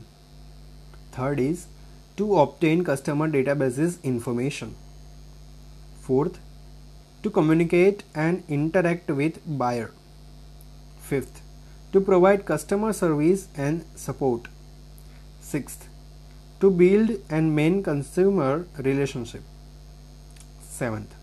Third 1.12 1.40
is 1.40 1.68
to 2.18 2.38
obtain 2.40 2.84
customer 2.84 3.30
databases 3.30 4.02
information. 4.04 4.76
Fourth, 6.02 6.40
to 7.24 7.30
communicate 7.30 8.04
and 8.14 8.44
interact 8.48 9.10
with 9.10 9.40
buyer. 9.46 9.92
Fifth, 11.00 11.42
to 11.92 12.02
provide 12.02 12.46
customer 12.46 12.94
service 12.94 13.48
and 13.56 13.86
support. 13.96 14.48
Sixth, 15.42 15.88
to 16.60 16.70
build 16.70 17.12
and 17.30 17.56
maintain 17.56 17.84
consumer 17.84 18.68
relationship. 18.78 19.42
Seventh, 20.62 21.16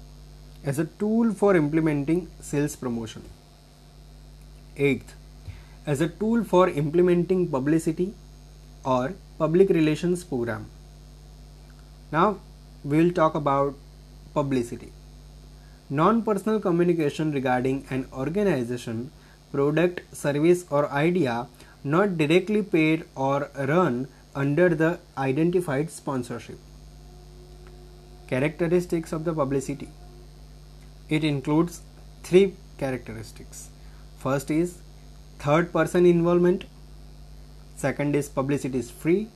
as 0.64 0.78
a 0.78 0.84
tool 0.84 1.32
for 1.32 1.54
implementing 1.56 2.28
sales 2.40 2.76
promotion. 2.76 3.22
Eighth, 4.76 5.14
as 5.86 6.00
a 6.00 6.08
tool 6.08 6.42
for 6.44 6.68
implementing 6.68 7.48
publicity 7.48 8.12
or 8.84 9.14
public 9.38 9.68
relations 9.70 10.24
program. 10.24 10.66
Now 12.12 12.38
we'll 12.84 13.12
talk 13.12 13.34
about 13.34 13.74
publicity. 14.34 14.92
Non-personal 15.88 16.60
communication 16.60 17.32
regarding 17.32 17.86
an 17.90 18.08
organization, 18.12 19.12
product, 19.52 20.02
service 20.14 20.64
or 20.70 20.90
idea 20.90 21.46
not 21.84 22.18
directly 22.18 22.62
paid 22.62 23.04
or 23.14 23.48
run 23.56 24.08
under 24.34 24.68
the 24.68 24.98
identified 25.16 25.90
sponsorship. 25.90 26.58
Characteristics 28.26 29.12
of 29.12 29.24
the 29.24 29.32
publicity. 29.32 29.88
It 31.08 31.22
includes 31.22 31.82
three 32.24 32.54
characteristics. 32.78 33.68
First 34.18 34.50
is 34.50 34.78
third 35.38 35.72
person 35.72 36.06
involvement. 36.06 36.64
Second 37.76 38.16
is 38.16 38.28
publicity 38.28 38.78
is 38.78 38.90
free. 38.90 39.28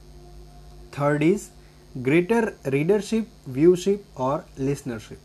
Third 0.93 1.23
is 1.23 1.51
greater 2.03 2.55
readership, 2.67 3.27
viewership 3.49 4.01
or 4.17 4.45
listenership. 4.59 5.19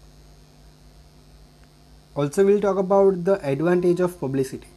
Also 2.15 2.45
we'll 2.45 2.61
talk 2.61 2.77
about 2.77 3.25
the 3.25 3.39
advantage 3.45 3.99
of 3.99 4.19
publicity. 4.19 4.67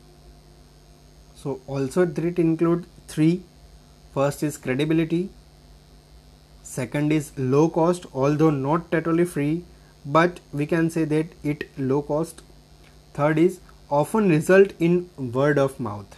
So 1.34 1.60
also 1.66 2.02
it 2.02 2.38
include 2.38 2.86
three? 3.06 3.42
First 4.12 4.42
is 4.42 4.56
credibility. 4.56 5.30
Second 6.62 7.12
is 7.12 7.32
low 7.38 7.68
cost 7.68 8.06
although 8.12 8.50
not 8.50 8.90
totally 8.90 9.24
free 9.24 9.64
but 10.04 10.40
we 10.52 10.66
can 10.66 10.90
say 10.90 11.04
that 11.04 11.26
it 11.42 11.68
low 11.78 12.02
cost. 12.02 12.42
Third 13.14 13.38
is 13.38 13.60
often 13.90 14.28
result 14.28 14.72
in 14.78 15.08
word 15.16 15.58
of 15.58 15.80
mouth. 15.80 16.16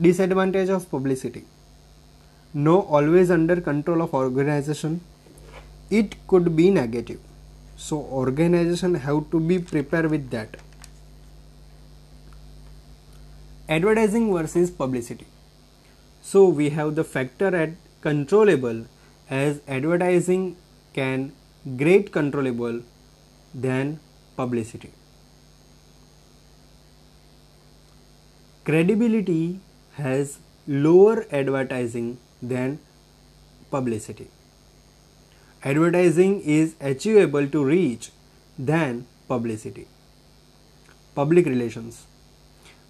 Disadvantage 0.00 0.70
of 0.70 0.88
publicity. 0.90 1.44
No 2.54 2.80
always 2.82 3.30
under 3.30 3.60
control 3.60 4.00
of 4.00 4.14
organization. 4.14 5.02
It 5.90 6.14
could 6.26 6.56
be 6.56 6.70
negative. 6.70 7.20
So 7.76 7.98
organization 7.98 8.94
have 8.94 9.30
to 9.32 9.40
be 9.40 9.58
prepared 9.58 10.10
with 10.10 10.30
that. 10.30 10.56
Advertising 13.68 14.32
versus 14.32 14.70
publicity. 14.70 15.26
So 16.22 16.48
we 16.48 16.70
have 16.70 16.94
the 16.94 17.04
factor 17.04 17.54
at 17.54 17.70
controllable 18.00 18.86
as 19.28 19.60
advertising 19.68 20.56
can 20.94 21.32
great 21.76 22.12
controllable 22.12 22.80
than 23.54 24.00
publicity 24.36 24.90
credibility 28.64 29.60
has 29.96 30.38
lower 30.66 31.26
advertising 31.30 32.16
than 32.40 32.78
publicity 33.70 34.28
advertising 35.64 36.40
is 36.42 36.74
achievable 36.80 37.46
to 37.48 37.64
reach 37.64 38.10
than 38.58 39.06
publicity. 39.28 39.86
Public 41.14 41.46
relations. 41.46 42.04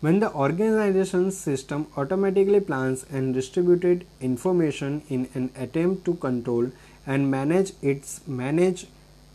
When 0.01 0.19
the 0.19 0.33
organization's 0.33 1.39
system 1.39 1.87
automatically 1.97 2.61
plans 2.61 3.07
and 3.11 3.33
distributed 3.33 4.05
information 4.21 5.03
in 5.09 5.29
an 5.35 5.51
attempt 5.57 6.05
to 6.07 6.15
control 6.15 6.71
and 7.07 7.31
manage 7.31 7.73
its 7.81 8.27
manage 8.27 8.87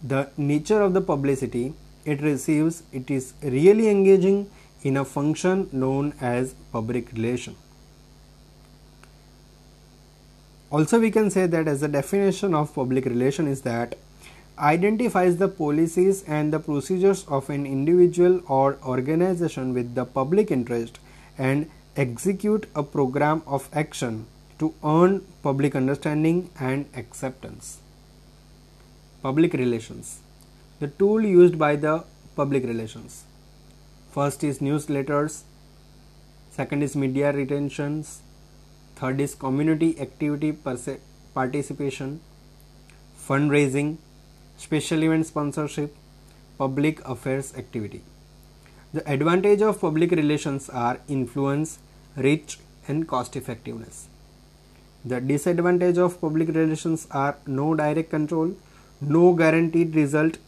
the 0.04 0.30
nature 0.38 0.82
of 0.82 0.94
the 0.94 1.02
publicity 1.02 1.74
it 2.06 2.22
receives, 2.22 2.84
it 2.92 3.10
is 3.10 3.34
really 3.42 3.90
engaging 3.90 4.50
in 4.84 4.98
a 4.98 5.06
function 5.06 5.70
known 5.72 6.14
as 6.22 6.54
public 6.72 7.12
relation. 7.14 7.56
Also, 10.72 11.00
we 11.00 11.10
can 11.10 11.32
say 11.32 11.48
that 11.48 11.68
as 11.68 11.82
a 11.82 11.88
definition 11.88 12.54
of 12.54 12.74
public 12.74 13.06
relation 13.06 13.48
is 13.48 13.62
that 13.62 13.96
identifies 14.60 15.38
the 15.38 15.48
policies 15.48 16.24
and 16.24 16.54
the 16.54 16.60
procedures 16.60 17.26
of 17.28 17.50
an 17.50 17.66
individual 17.66 18.42
or 18.48 18.78
organization 18.86 19.74
with 19.74 19.96
the 19.96 20.06
public 20.06 20.52
interest 20.52 21.00
and 21.38 21.70
execute 21.96 22.68
a 22.76 22.84
program 22.84 23.42
of 23.48 23.68
action 23.74 24.28
to 24.60 24.74
earn 24.84 25.26
public 25.42 25.76
understanding 25.76 26.50
and 26.60 26.86
acceptance. 26.96 27.80
Public 29.24 29.54
relations. 29.54 30.20
The 30.80 30.88
tool 30.88 31.24
used 31.24 31.58
by 31.58 31.76
the 31.78 32.04
public 32.36 32.64
relations. 32.64 33.24
First 34.12 34.44
is 34.44 34.60
newsletters, 34.60 35.44
second 36.52 36.84
is 36.84 36.96
media 36.96 37.32
retentions, 37.32 38.22
Third 39.00 39.22
is 39.22 39.34
community 39.34 39.98
activity 39.98 40.52
participation, 40.52 42.20
fundraising, 43.18 43.96
special 44.58 45.04
event 45.04 45.26
sponsorship, 45.26 45.96
public 46.58 47.00
affairs 47.08 47.54
activity. 47.56 48.02
The 48.94 49.10
advantage 49.10 49.62
of 49.62 49.80
public 49.80 50.12
relations 50.12 50.68
are 50.68 51.00
influence, 51.08 51.80
reach 52.18 52.60
and 52.90 53.08
cost 53.08 53.38
effectiveness. 53.38 54.10
The 55.06 55.22
disadvantage 55.22 55.98
of 55.98 56.20
public 56.20 56.50
relations 56.50 57.08
are 57.12 57.38
no 57.48 57.74
direct 57.76 58.10
control, 58.10 58.54
no 59.00 59.34
guaranteed 59.34 59.96
result 59.96 60.40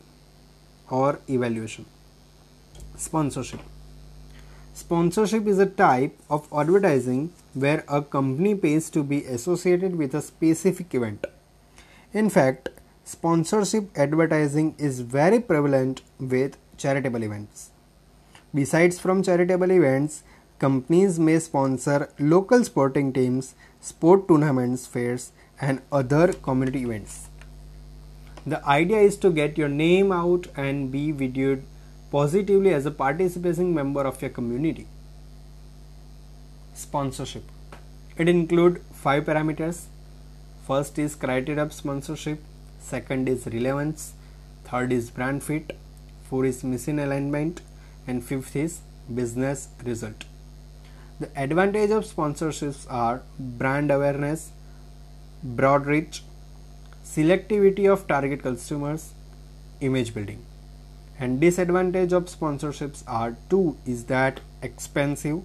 or 0.90 1.20
evaluation. 1.30 1.86
Sponsorship 3.02 3.62
Sponsorship 4.76 5.48
is 5.48 5.58
a 5.58 5.66
type 5.66 6.20
of 6.30 6.48
advertising 6.54 7.34
where 7.56 7.84
a 7.88 8.04
company 8.04 8.54
pays 8.54 8.92
to 8.92 9.04
be 9.04 9.24
associated 9.26 9.96
with 9.96 10.14
a 10.14 10.22
specific 10.22 10.94
event. 10.94 11.26
In 12.14 12.30
fact, 12.30 12.70
sponsorship 13.04 13.90
advertising 13.98 14.76
is 14.78 15.00
very 15.00 15.40
prevalent 15.40 16.04
with 16.20 16.60
charitable 16.78 17.24
events. 17.24 17.72
Besides 18.54 19.00
from 19.00 19.24
charitable 19.24 19.72
events, 19.72 20.22
companies 20.60 21.18
may 21.18 21.40
sponsor 21.40 22.08
local 22.20 22.64
sporting 22.64 23.12
teams, 23.12 23.56
sport 23.80 24.28
tournaments, 24.28 24.86
fairs, 24.86 25.32
and 25.60 25.82
other 25.92 26.34
community 26.34 26.84
events. 26.84 27.30
The 28.46 28.64
idea 28.64 29.00
is 29.00 29.18
to 29.18 29.32
get 29.32 29.58
your 29.58 29.70
name 29.70 30.12
out 30.12 30.48
and 30.56 30.92
be 30.92 31.12
videoed 31.12 31.64
positively 32.12 32.74
as 32.74 32.86
a 32.86 32.92
participating 32.92 33.74
member 33.74 34.02
of 34.02 34.22
your 34.22 34.30
community. 34.30 34.86
Sponsorship. 36.74 37.44
It 38.18 38.28
includes 38.28 38.82
five 38.94 39.24
parameters. 39.24 39.86
First 40.68 41.00
is 41.00 41.16
criteria 41.16 41.64
of 41.64 41.74
sponsorship, 41.74 42.44
second 42.80 43.28
is 43.30 43.48
relevance, 43.48 44.14
third 44.66 44.92
is 44.94 45.10
brand 45.10 45.44
fit, 45.44 45.78
fourth 46.24 46.48
is 46.48 46.64
mission 46.64 47.00
alignment, 47.00 47.62
and 48.06 48.24
fifth 48.24 48.56
is 48.56 48.82
business 49.14 49.70
result. 49.84 50.26
The 51.20 51.30
advantage 51.36 51.92
of 51.92 52.06
sponsorships 52.06 52.86
are 52.90 53.24
brand 53.40 53.92
awareness, 53.92 54.52
broad 55.44 55.86
reach, 55.86 56.24
selectivity 57.06 57.92
of 57.92 58.08
target 58.08 58.42
consumers, 58.42 59.14
image 59.82 60.14
building. 60.14 60.46
And 61.22 61.40
disadvantage 61.40 62.14
of 62.14 62.26
sponsorships 62.26 63.04
are 63.08 63.38
two 63.48 63.78
is 63.86 64.06
that 64.06 64.40
expensive 64.64 65.42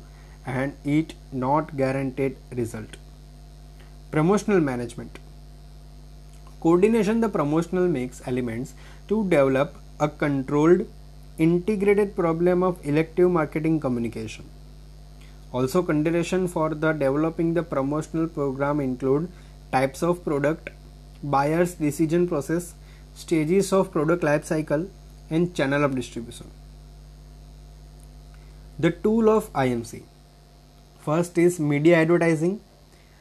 and 0.46 0.72
it 0.84 1.12
not 1.32 1.76
guaranteed 1.76 2.38
result. 2.50 2.96
Promotional 4.10 4.60
management. 4.60 5.18
Coordination 6.62 7.20
the 7.20 7.28
promotional 7.28 7.88
mix 7.88 8.22
elements 8.26 8.72
to 9.08 9.28
develop 9.28 9.76
a 10.00 10.08
controlled 10.08 10.86
integrated 11.36 12.16
problem 12.16 12.62
of 12.62 12.80
elective 12.82 13.30
marketing 13.30 13.78
communication. 13.78 14.46
Also 15.52 15.82
consideration 15.82 16.48
for 16.48 16.70
the 16.70 16.92
developing 16.92 17.52
the 17.52 17.62
promotional 17.62 18.28
program 18.28 18.80
include 18.80 19.28
types 19.72 20.02
of 20.02 20.24
product, 20.24 20.70
buyer's 21.22 21.74
decision 21.74 22.26
process, 22.26 22.72
stages 23.14 23.74
of 23.74 23.92
product 23.92 24.22
life 24.22 24.46
cycle 24.46 24.88
and 25.30 25.54
channel 25.54 25.84
of 25.84 25.94
distribution. 25.94 26.50
The 28.78 28.90
tool 28.90 29.28
of 29.30 29.52
IMC. 29.52 30.02
First 31.00 31.38
is 31.38 31.58
media 31.58 31.96
advertising, 31.96 32.60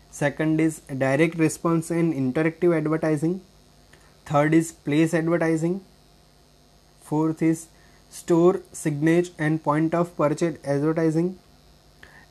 second 0.10 0.60
is 0.60 0.80
direct 0.80 1.38
response 1.38 1.92
and 1.92 2.14
interactive 2.14 2.76
advertising, 2.76 3.42
third 4.26 4.54
is 4.54 4.72
place 4.72 5.14
advertising, 5.14 5.82
fourth 7.02 7.42
is 7.42 7.68
store 8.10 8.56
signage 8.74 9.32
and 9.38 9.64
point 9.64 9.94
of 9.94 10.16
purchase 10.18 10.58
advertising, 10.64 11.38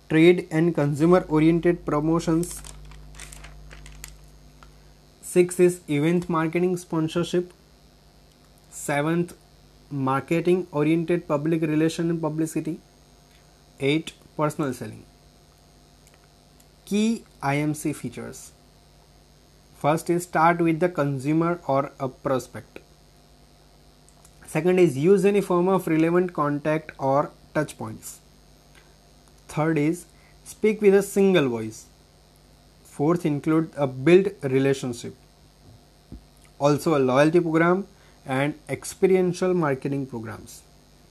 trade 0.09 0.47
and 0.51 0.75
consumer 0.75 1.25
oriented 1.29 1.85
promotions. 1.87 2.63
Six 5.23 5.59
is 5.59 5.81
event 5.89 6.29
marketing 6.29 6.77
sponsorship. 6.77 7.53
Seventh, 8.71 9.35
marketing 9.91 10.67
oriented 10.73 11.27
public 11.29 11.63
relation 11.63 12.11
and 12.11 12.21
publicity. 12.21 12.81
Eight, 13.81 14.13
personal 14.37 14.73
selling. 14.73 15.05
Key 16.85 17.25
IMC 17.43 17.95
features. 17.95 18.53
First 19.77 20.09
is 20.11 20.23
start 20.23 20.61
with 20.61 20.81
the 20.81 20.89
consumer 20.89 21.61
or 21.67 21.93
a 22.01 22.09
prospect. 22.09 22.79
Second 24.47 24.79
is 24.79 24.97
use 24.97 25.25
any 25.25 25.41
form 25.41 25.69
of 25.69 25.87
relevant 25.87 26.33
contact 26.33 26.93
or 26.99 27.31
touch 27.55 27.77
points. 27.77 28.21
Third 29.49 29.79
is 29.79 30.07
speak 30.45 30.81
with 30.81 30.95
a 30.95 31.03
single 31.03 31.49
voice. 31.49 31.87
Fourth 32.85 33.27
include 33.27 33.71
a 33.77 33.87
build 33.87 34.29
relationship. 34.43 35.17
Also 36.59 36.97
a 36.97 37.01
loyalty 37.01 37.41
program 37.41 37.87
and 38.27 38.55
experiential 38.69 39.55
marketing 39.55 40.07
programs. 40.07 40.63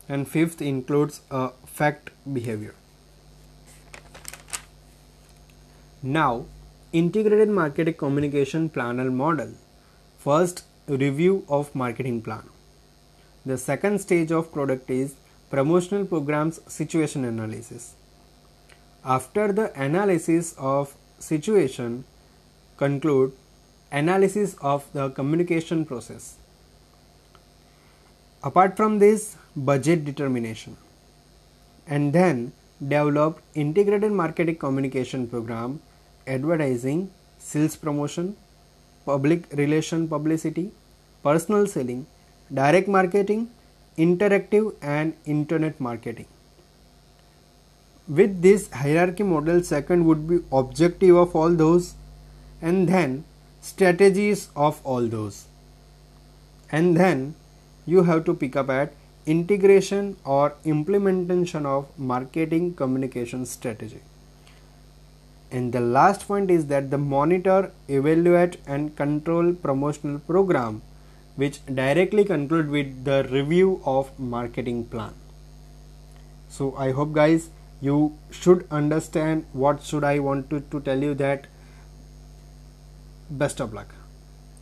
And 0.10 0.28
fifth 0.28 0.62
includes 0.62 1.21
a 1.32 1.52
fact 1.65 2.10
behavior. 2.32 2.76
Now, 6.02 6.45
integrated 6.91 7.49
marketing 7.49 7.93
communication 7.93 8.69
planner 8.69 9.10
model. 9.10 9.54
First, 10.17 10.65
review 10.88 11.45
of 11.47 11.73
marketing 11.73 12.21
plan. 12.21 12.49
The 13.45 13.58
second 13.58 13.99
stage 13.99 14.32
of 14.32 14.52
product 14.52 14.89
is 14.89 15.15
promotional 15.49 16.06
programs 16.06 16.60
situation 16.67 17.23
analysis. 17.26 17.95
After 19.06 19.52
the 19.52 19.71
analysis 19.82 20.56
of 20.58 20.95
situation, 21.19 22.06
conclude 22.78 23.34
analysis 23.91 24.56
of 24.62 24.86
the 24.93 25.10
communication 25.10 25.86
process. 25.86 26.36
Apart 28.43 28.75
from 28.75 28.99
this, 28.99 29.38
budget 29.56 30.03
determination. 30.03 30.75
And 31.88 32.12
then 32.12 32.51
develop 32.79 33.41
integrated 33.56 34.12
marketing 34.12 34.58
communication 34.58 35.27
program, 35.27 35.79
advertising, 36.27 37.10
sales 37.39 37.75
promotion, 37.77 38.36
public 39.06 39.45
relation 39.53 40.08
publicity, 40.08 40.71
personal 41.23 41.67
selling, 41.67 42.06
direct 42.53 42.88
marketing, 42.88 43.49
interactive 43.97 44.73
and 44.82 45.15
internet 45.25 45.79
marketing. 45.79 46.25
With 48.08 48.41
this 48.41 48.69
hierarchy 48.71 49.23
model, 49.23 49.63
second 49.63 50.06
would 50.06 50.27
be 50.27 50.39
objective 50.51 51.15
of 51.15 51.36
all 51.36 51.49
those 51.49 51.95
and 52.62 52.89
then 52.89 53.23
strategies 53.62 54.49
of 54.56 54.82
all 54.84 55.08
those. 55.08 55.45
And 56.69 56.97
then 56.97 57.36
you 57.86 58.04
have 58.04 58.24
to 58.26 58.34
pick 58.34 58.56
up 58.56 58.69
at 58.69 58.93
integration 59.26 60.15
or 60.26 60.54
implementation 60.65 61.65
of 61.65 61.88
marketing 61.98 62.74
communication 62.74 63.46
strategy. 63.46 64.02
And 65.52 65.72
the 65.72 65.80
last 65.80 66.28
point 66.28 66.50
is 66.50 66.65
that 66.67 66.89
the 66.89 66.98
monitor, 66.98 67.72
evaluate 67.88 68.58
and 68.65 68.96
control 68.96 69.54
promotional 69.54 70.19
program 70.19 70.82
which 71.36 71.65
directly 71.65 72.24
conclude 72.24 72.69
with 72.69 73.04
the 73.06 73.28
review 73.32 73.82
of 73.86 74.17
marketing 74.19 74.86
plan 74.86 75.13
so 76.48 76.67
i 76.86 76.91
hope 76.91 77.13
guys 77.13 77.50
you 77.82 77.98
should 78.41 78.65
understand 78.80 79.46
what 79.54 79.82
should 79.84 80.04
i 80.04 80.19
want 80.19 80.50
to, 80.50 80.60
to 80.60 80.80
tell 80.82 81.02
you 81.08 81.13
that 81.13 81.48
best 83.30 83.60
of 83.60 83.74
luck 83.74 83.96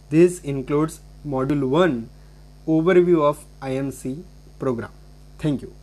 this 0.09 0.39
includes 0.53 1.01
module 1.27 1.67
1 1.67 2.09
overview 2.67 3.21
of 3.23 3.45
imc 3.61 4.23
program. 4.59 4.91
Thank 5.39 5.61
you 5.61 5.80